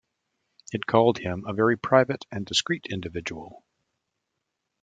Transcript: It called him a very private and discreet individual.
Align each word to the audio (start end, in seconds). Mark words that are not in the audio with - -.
It 0.71 0.87
called 0.87 1.19
him 1.19 1.45
a 1.45 1.53
very 1.53 1.77
private 1.77 2.25
and 2.31 2.43
discreet 2.43 2.87
individual. 2.89 3.63